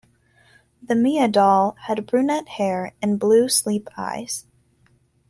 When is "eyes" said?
3.95-4.47